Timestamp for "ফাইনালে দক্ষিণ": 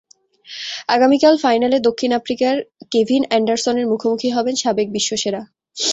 1.43-2.11